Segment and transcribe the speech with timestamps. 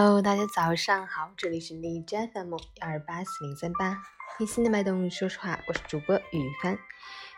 [0.00, 4.00] Hello，大家早上好，这里是荔枝 FM 幺二八四零三八，
[4.36, 6.78] 贴心的脉动说实话，我是主播雨帆。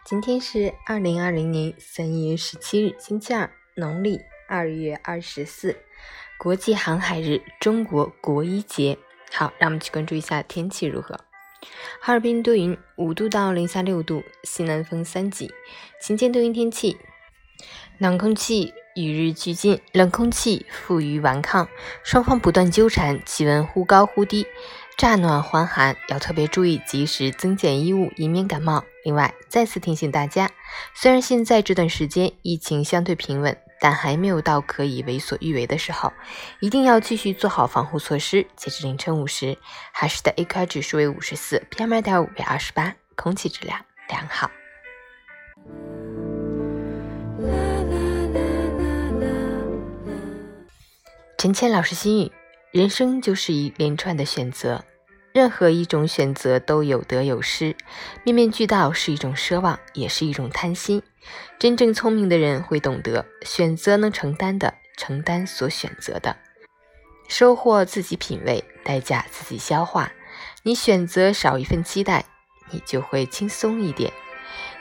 [0.04, 5.75] 今天是二零二零年三月十七日，星期二，农历二月二十四，
[6.38, 8.98] 国际航海日，中国国医节。
[9.32, 11.18] 好，让我们去关注一下天气如何。
[12.02, 15.50] 哈尔滨多云，五度到零下六度，西南风三级，
[16.02, 16.98] 晴间多云天气，
[17.96, 18.74] 冷空气。
[19.05, 21.68] 与日俱进，冷空气负隅顽抗，
[22.03, 24.46] 双方不断纠缠，气温忽高忽低，
[24.96, 28.85] 乍暖还寒，要特别注意及时增减衣物，以免感冒。
[29.05, 30.50] 另外，再次提醒大家，
[30.94, 36.12] 虽然现在这段时间疫情相对平稳，但还没有到可以为所欲为的时候，
[36.61, 38.47] 一定要继续做好防护措施。
[38.56, 39.56] 截至凌晨五时，
[39.92, 43.80] 海市的 AQI 指数为五十四，PM 二点五为二十八，空气质量
[44.11, 44.50] 良好。
[51.41, 52.33] 陈谦老师心语：
[52.70, 54.84] 人生就是一连串的选择，
[55.33, 57.74] 任何一种选择都有得有失，
[58.24, 61.02] 面面俱到是一种奢望，也是一种贪心。
[61.58, 66.36] 真正聪明的人会懂得，选择能承担的，承担所选择的，
[67.27, 70.12] 收获自己品味，代价自己消化。
[70.62, 72.27] 你选择少一份期待，
[72.68, 74.12] 你就会轻松一点；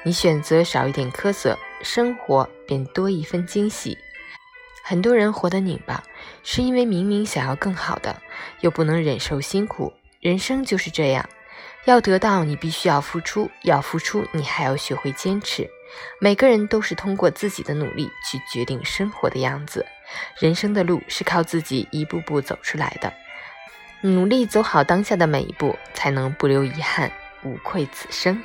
[0.03, 3.97] 你选择少一点苛责，生活便多一分惊喜。
[4.89, 6.03] 很多人活得拧巴，
[6.41, 8.19] 是因为明明想要更好的，
[8.61, 9.93] 又不能忍受辛苦。
[10.19, 11.29] 人生就是这样，
[11.85, 15.69] 要得到你必须要付出，要付出你还要学会坚持。
[16.19, 19.85] 每个人都是通过自己的努力去决定生活的样子。
[20.39, 23.13] 人生的路是靠自己一步步走出来的，
[24.01, 27.11] 努力走好当下的每一步，才能不留遗憾，
[27.43, 28.41] 无愧此生。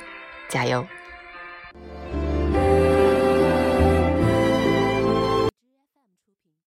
[0.47, 0.85] 加油！